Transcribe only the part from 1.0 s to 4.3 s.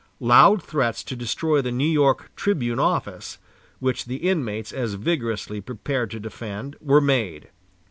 to destroy the New York "Tribune" office, which the